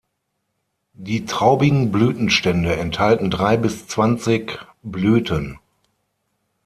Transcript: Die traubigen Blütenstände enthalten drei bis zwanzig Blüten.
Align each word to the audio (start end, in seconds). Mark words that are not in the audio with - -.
Die 0.97 1.25
traubigen 1.25 1.91
Blütenstände 1.91 2.75
enthalten 2.75 3.29
drei 3.29 3.55
bis 3.55 3.85
zwanzig 3.87 4.57
Blüten. 4.81 5.59